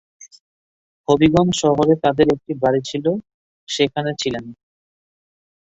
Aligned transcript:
হবিগঞ্জ 1.07 1.51
শহরে 1.61 1.93
তাদের 2.03 2.27
একটি 2.35 2.51
বাড়ি 2.63 2.81
ছিল, 2.89 3.05
সেখানে 3.69 4.11
ছিলেন। 4.21 4.45